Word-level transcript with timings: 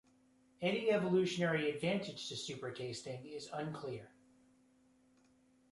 Any 0.63 0.89
evolutionary 0.89 1.69
advantage 1.69 2.27
to 2.29 2.33
supertasting 2.33 3.23
is 3.31 3.47
unclear. 3.53 4.09